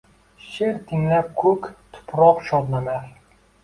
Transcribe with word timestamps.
Sheʼr 0.53 0.79
tinglab 0.87 1.31
koʼk, 1.43 1.71
tuproq 1.93 2.45
shodlanar. 2.53 3.11